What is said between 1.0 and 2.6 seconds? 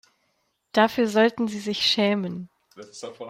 sollten sie sich schämen.